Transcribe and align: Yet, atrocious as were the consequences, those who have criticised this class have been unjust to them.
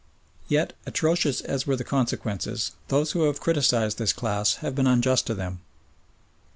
Yet, 0.47 0.73
atrocious 0.87 1.41
as 1.41 1.67
were 1.67 1.75
the 1.75 1.83
consequences, 1.83 2.71
those 2.87 3.11
who 3.11 3.25
have 3.25 3.39
criticised 3.39 3.99
this 3.99 4.13
class 4.13 4.55
have 4.65 4.73
been 4.73 4.87
unjust 4.87 5.27
to 5.27 5.35
them. 5.35 5.61